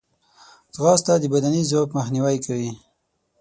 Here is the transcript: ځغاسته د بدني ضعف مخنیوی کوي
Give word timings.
ځغاسته 0.75 1.13
د 1.19 1.23
بدني 1.33 1.61
ضعف 1.69 1.89
مخنیوی 1.97 2.37
کوي 2.45 2.71